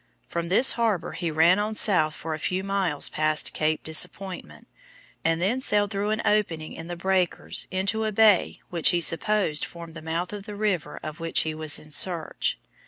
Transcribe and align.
From 0.27 0.49
this 0.49 0.71
harbor 0.71 1.11
he 1.11 1.29
ran 1.29 1.59
on 1.59 1.75
south 1.75 2.15
for 2.15 2.33
a 2.33 2.39
few 2.39 2.63
miles 2.63 3.07
past 3.07 3.53
Cape 3.53 3.83
Disappointment, 3.83 4.67
and 5.23 5.39
then 5.39 5.61
sailed 5.61 5.91
through 5.91 6.09
an 6.09 6.23
opening 6.25 6.73
in 6.73 6.87
the 6.87 6.95
breakers 6.95 7.67
into 7.69 8.05
a 8.05 8.11
bay 8.11 8.61
which 8.71 8.89
he 8.89 8.99
supposed 8.99 9.63
formed 9.63 9.93
the 9.93 10.01
mouth 10.01 10.33
of 10.33 10.47
the 10.47 10.55
river 10.55 10.99
of 11.03 11.19
which 11.19 11.41
he 11.41 11.53
was 11.53 11.77
in 11.77 11.91
search. 11.91 12.57